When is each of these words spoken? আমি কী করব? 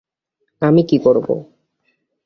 আমি 0.61 0.81
কী 0.83 0.97
করব? 0.97 1.27